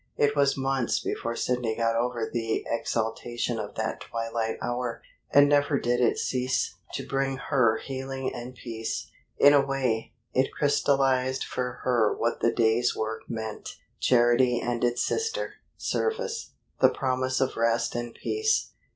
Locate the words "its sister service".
14.83-16.53